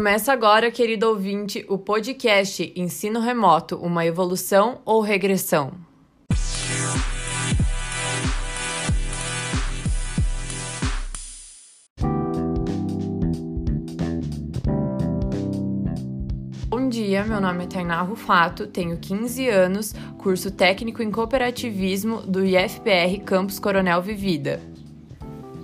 [0.00, 5.72] Começa agora, querido ouvinte, o podcast Ensino Remoto, uma evolução ou regressão?
[16.68, 22.46] Bom dia, meu nome é Tainá Rufato, tenho 15 anos, curso técnico em cooperativismo do
[22.46, 24.77] IFPR Campus Coronel Vivida.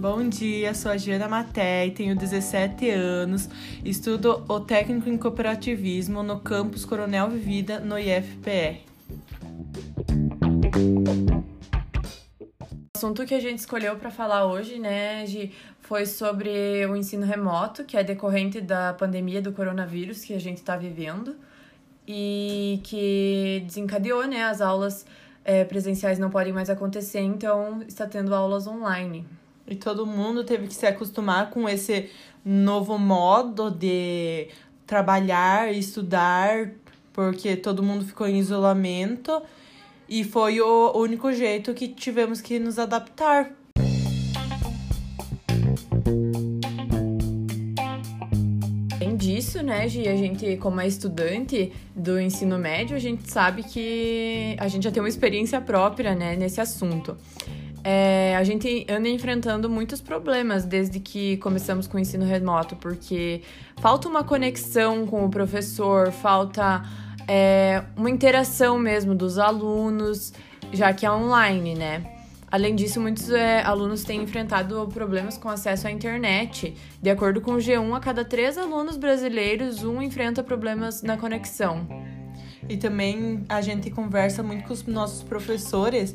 [0.00, 3.50] Bom dia, sou a Giana Maté, tenho 17 anos,
[3.84, 8.80] estudo o técnico em cooperativismo no campus Coronel Vivida, no IFPR.
[12.72, 15.52] O assunto que a gente escolheu para falar hoje, né, Gi,
[15.82, 20.56] foi sobre o ensino remoto, que é decorrente da pandemia do coronavírus que a gente
[20.56, 21.36] está vivendo
[22.08, 25.04] e que desencadeou, né, as aulas
[25.44, 29.26] é, presenciais não podem mais acontecer, então está tendo aulas online.
[29.70, 32.10] E todo mundo teve que se acostumar com esse
[32.44, 34.48] novo modo de
[34.84, 36.72] trabalhar, estudar,
[37.12, 39.40] porque todo mundo ficou em isolamento
[40.08, 43.52] e foi o único jeito que tivemos que nos adaptar.
[49.00, 53.62] Além disso, né, Gi, a gente, como é estudante do ensino médio, a gente sabe
[53.62, 57.16] que a gente já tem uma experiência própria, né, nesse assunto.
[57.82, 63.42] É, a gente anda enfrentando muitos problemas desde que começamos com o ensino remoto, porque
[63.80, 66.82] falta uma conexão com o professor, falta
[67.26, 70.32] é, uma interação mesmo dos alunos,
[70.72, 72.04] já que é online, né?
[72.50, 76.74] Além disso, muitos é, alunos têm enfrentado problemas com acesso à internet.
[77.00, 81.86] De acordo com o G1, a cada três alunos brasileiros, um enfrenta problemas na conexão.
[82.70, 86.14] E também a gente conversa muito com os nossos professores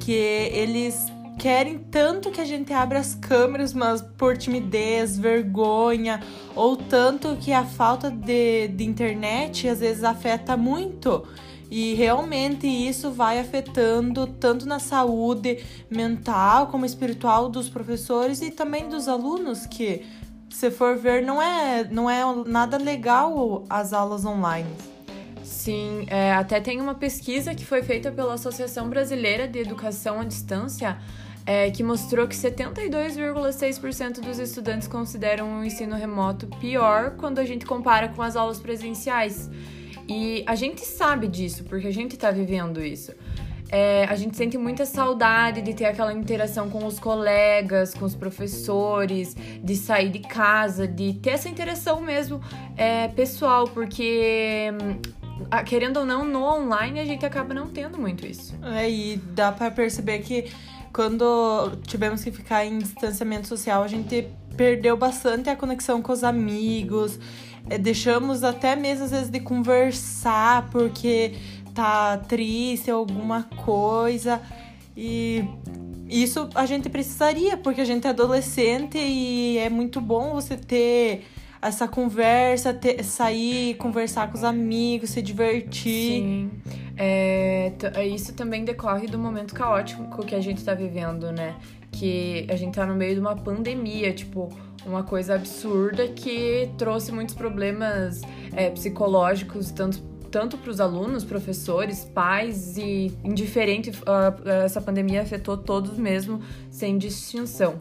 [0.00, 1.06] que eles
[1.38, 6.20] querem tanto que a gente abra as câmeras, mas por timidez, vergonha,
[6.56, 11.24] ou tanto que a falta de, de internet às vezes afeta muito.
[11.70, 18.88] E realmente isso vai afetando tanto na saúde mental como espiritual dos professores e também
[18.88, 20.04] dos alunos, que
[20.50, 24.68] se for ver, não é, não é nada legal as aulas online.
[25.52, 30.24] Sim, é, até tem uma pesquisa que foi feita pela Associação Brasileira de Educação à
[30.24, 30.98] Distância
[31.44, 37.66] é, que mostrou que 72,6% dos estudantes consideram o ensino remoto pior quando a gente
[37.66, 39.50] compara com as aulas presenciais.
[40.08, 43.12] E a gente sabe disso, porque a gente está vivendo isso.
[43.68, 48.14] É, a gente sente muita saudade de ter aquela interação com os colegas, com os
[48.14, 52.40] professores, de sair de casa, de ter essa interação mesmo
[52.76, 54.70] é, pessoal, porque
[55.64, 58.54] querendo ou não, no online a gente acaba não tendo muito isso.
[58.62, 60.50] É, e dá para perceber que
[60.92, 66.22] quando tivemos que ficar em distanciamento social, a gente perdeu bastante a conexão com os
[66.22, 67.18] amigos.
[67.68, 71.34] É, deixamos até mesmo às vezes de conversar porque
[71.74, 74.40] tá triste alguma coisa.
[74.96, 75.44] E
[76.08, 81.24] isso a gente precisaria, porque a gente é adolescente e é muito bom você ter
[81.62, 86.22] essa conversa, ter, sair, conversar com os amigos, se divertir.
[86.22, 86.50] Sim.
[86.96, 91.54] É, é, isso também decorre do momento caótico que a gente tá vivendo, né?
[91.92, 94.48] Que a gente tá no meio de uma pandemia, tipo,
[94.84, 98.20] uma coisa absurda que trouxe muitos problemas
[98.54, 105.58] é, psicológicos, tanto tanto para os alunos, professores, pais e indiferente, uh, essa pandemia afetou
[105.58, 106.40] todos mesmo,
[106.70, 107.78] sem distinção.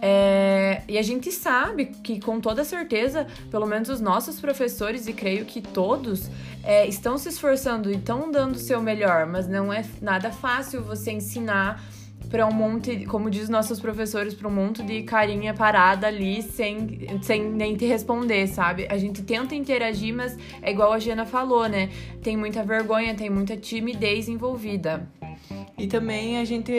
[0.00, 5.12] É, e a gente sabe que, com toda certeza, pelo menos os nossos professores, e
[5.12, 6.30] creio que todos,
[6.62, 10.82] é, estão se esforçando e estão dando o seu melhor, mas não é nada fácil
[10.82, 11.82] você ensinar
[12.30, 17.06] para um monte, como diz nossos professores, para um monte de carinha parada ali sem,
[17.22, 18.88] sem nem te responder, sabe?
[18.90, 21.90] A gente tenta interagir, mas é igual a Giana falou, né?
[22.22, 25.08] Tem muita vergonha, tem muita timidez envolvida.
[25.78, 26.72] E também a gente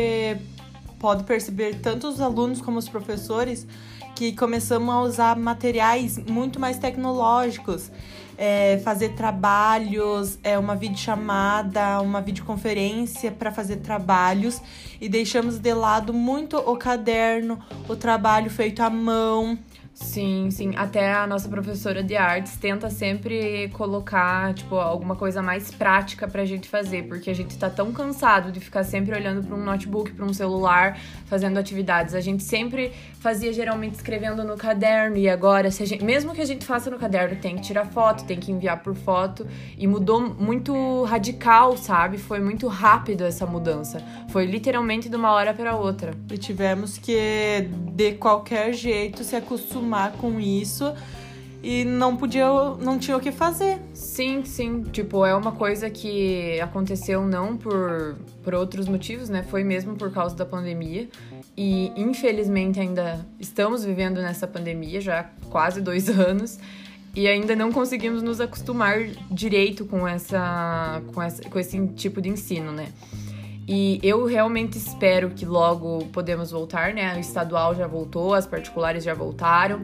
[1.06, 3.68] pode perceber tanto os alunos como os professores
[4.16, 7.92] que começamos a usar materiais muito mais tecnológicos,
[8.36, 14.60] é, fazer trabalhos, é, uma videochamada, uma videoconferência para fazer trabalhos
[15.00, 19.60] e deixamos de lado muito o caderno, o trabalho feito à mão.
[19.96, 20.74] Sim, sim.
[20.76, 26.44] Até a nossa professora de artes tenta sempre colocar, tipo, alguma coisa mais prática pra
[26.44, 30.12] gente fazer, porque a gente tá tão cansado de ficar sempre olhando para um notebook,
[30.12, 32.14] para um celular, fazendo atividades.
[32.14, 36.46] A gente sempre fazia geralmente escrevendo no caderno e agora, se gente, mesmo que a
[36.46, 40.20] gente faça no caderno, tem que tirar foto, tem que enviar por foto e mudou
[40.20, 42.18] muito radical, sabe?
[42.18, 44.04] Foi muito rápido essa mudança.
[44.28, 46.14] Foi literalmente de uma hora para outra.
[46.30, 50.94] E tivemos que de qualquer jeito se acostumar acostumar com isso
[51.64, 52.46] e não podia,
[52.80, 53.80] não tinha o que fazer.
[53.94, 54.84] Sim, sim.
[54.84, 59.44] Tipo, é uma coisa que aconteceu não por, por outros motivos, né?
[59.44, 61.08] Foi mesmo por causa da pandemia.
[61.58, 66.60] E infelizmente ainda estamos vivendo nessa pandemia já há quase dois anos.
[67.16, 72.28] E ainda não conseguimos nos acostumar direito com essa, com essa com esse tipo de
[72.28, 72.90] ensino, né?
[73.68, 77.16] E eu realmente espero que logo podemos voltar, né?
[77.16, 79.84] O estadual já voltou, as particulares já voltaram.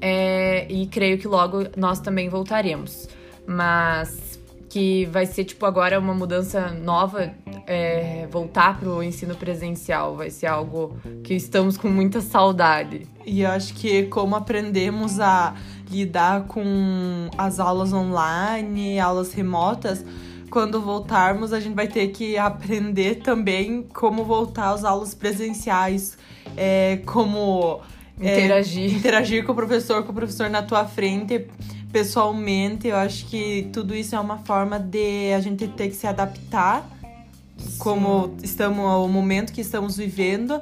[0.00, 3.08] É, e creio que logo nós também voltaremos.
[3.46, 4.38] Mas
[4.68, 7.32] que vai ser, tipo, agora uma mudança nova,
[7.66, 10.14] é, voltar para o ensino presencial.
[10.14, 13.08] Vai ser algo que estamos com muita saudade.
[13.24, 15.54] E eu acho que como aprendemos a
[15.90, 20.04] lidar com as aulas online, aulas remotas,
[20.50, 26.16] quando voltarmos, a gente vai ter que aprender também como voltar às aulas presenciais,
[26.56, 27.80] é, como
[28.20, 28.94] Interagir.
[28.94, 31.46] É, interagir com o professor, com o professor na tua frente,
[31.92, 32.88] pessoalmente.
[32.88, 36.88] Eu acho que tudo isso é uma forma de a gente ter que se adaptar,
[37.58, 37.78] Sim.
[37.78, 40.60] como estamos ao momento que estamos vivendo.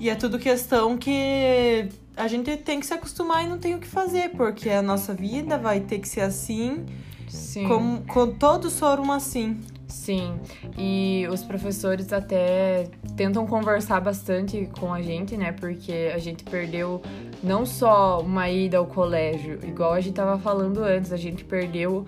[0.00, 3.78] E é tudo questão que a gente tem que se acostumar e não tem o
[3.78, 6.84] que fazer, porque a nossa vida vai ter que ser assim.
[7.34, 7.68] Sim.
[7.68, 9.60] Como, com todos foram assim.
[9.86, 10.40] Sim,
[10.78, 15.52] e os professores até tentam conversar bastante com a gente, né?
[15.52, 17.00] Porque a gente perdeu
[17.42, 22.04] não só uma ida ao colégio, igual a gente tava falando antes, a gente perdeu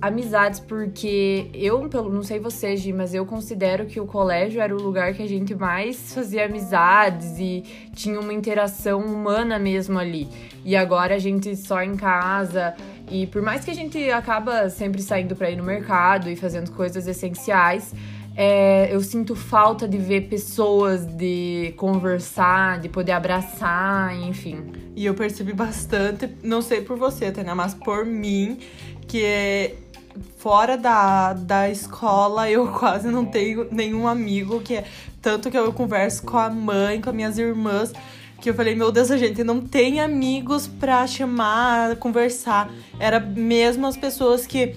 [0.00, 4.80] amizades, porque eu, não sei você, Gi, mas eu considero que o colégio era o
[4.80, 7.62] lugar que a gente mais fazia amizades e
[7.94, 10.26] tinha uma interação humana mesmo ali.
[10.64, 12.74] E agora a gente só em casa,
[13.10, 16.70] e por mais que a gente acaba sempre saindo para ir no mercado e fazendo
[16.70, 17.92] coisas essenciais,
[18.36, 24.72] é, eu sinto falta de ver pessoas, de conversar, de poder abraçar, enfim.
[24.94, 28.58] E eu percebi bastante, não sei por você, Tânia, mas por mim,
[29.08, 29.74] que
[30.36, 34.84] fora da, da escola eu quase não tenho nenhum amigo, que é
[35.20, 37.92] tanto que eu converso com a mãe, com as minhas irmãs
[38.40, 42.72] que eu falei, meu Deus, a gente não tem amigos pra chamar, conversar.
[42.98, 44.74] Era mesmo as pessoas que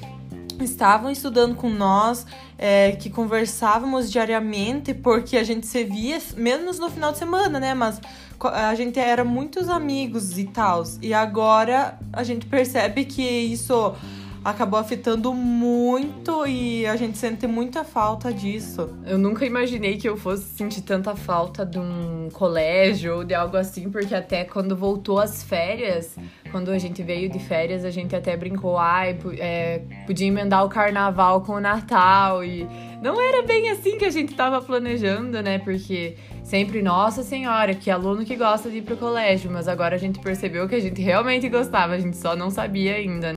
[0.61, 2.25] estavam estudando com nós,
[2.57, 7.73] é, que conversávamos diariamente, porque a gente se via, menos no final de semana, né?
[7.73, 7.99] Mas
[8.39, 10.83] a gente era muitos amigos e tal.
[11.01, 13.95] E agora a gente percebe que isso
[14.43, 18.89] acabou afetando muito e a gente sente muita falta disso.
[19.05, 23.55] Eu nunca imaginei que eu fosse sentir tanta falta de um colégio ou de algo
[23.55, 26.15] assim, porque até quando voltou as férias,
[26.51, 30.69] quando a gente veio de férias, a gente até brincou, ai, é, podia emendar o
[30.69, 32.67] carnaval com o Natal e
[33.01, 35.59] não era bem assim que a gente tava planejando, né?
[35.59, 39.99] Porque sempre, nossa senhora, que aluno que gosta de ir pro colégio, mas agora a
[39.99, 43.33] gente percebeu que a gente realmente gostava, a gente só não sabia ainda.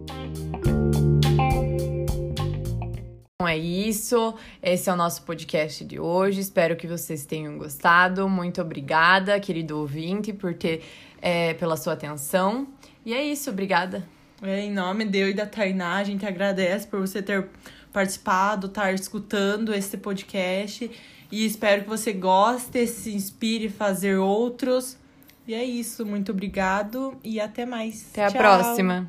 [3.47, 4.35] Então é isso.
[4.61, 6.41] Esse é o nosso podcast de hoje.
[6.41, 8.29] Espero que vocês tenham gostado.
[8.29, 10.83] Muito obrigada, querido ouvinte, por ter
[11.23, 12.67] é, pela sua atenção.
[13.05, 14.05] E é isso, obrigada.
[14.43, 17.47] É, em nome de eu e da Tainá, a gente agradece por você ter
[17.93, 20.91] participado, estar escutando esse podcast.
[21.31, 24.99] E espero que você goste, se inspire a fazer outros.
[25.47, 26.05] E é isso.
[26.05, 28.09] Muito obrigado e até mais.
[28.11, 29.09] Até a próxima.